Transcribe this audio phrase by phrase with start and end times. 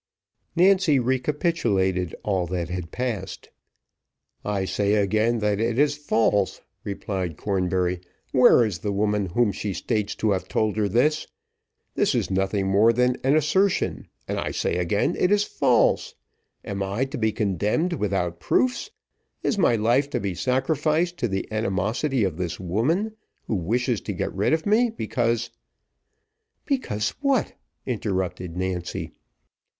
[0.55, 3.51] Nancy recapitulated all that had passed.
[4.43, 8.01] "I say again, that it is false," replied Cornbury.
[8.31, 11.27] "Where is the woman whom she states to have told her this?
[11.93, 16.15] This is nothing more than assertion, and I say again, it is false.
[16.65, 18.89] Am I to be condemned without proofs?
[19.43, 23.15] Is my life to be sacrificed to the animosity of this woman,
[23.45, 25.51] who wishes to get rid of me, because"
[26.65, 27.53] "Because what?"
[27.85, 29.11] interrupted Nancy.